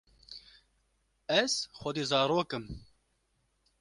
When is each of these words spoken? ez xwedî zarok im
ez 1.41 1.53
xwedî 1.77 2.03
zarok 2.11 2.49
im 2.57 2.65